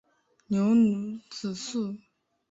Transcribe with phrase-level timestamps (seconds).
[0.47, 1.95] 牛乳子树